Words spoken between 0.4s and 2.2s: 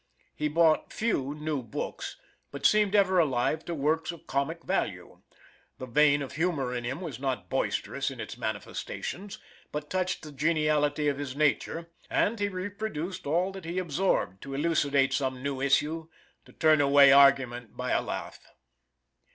bought few new books,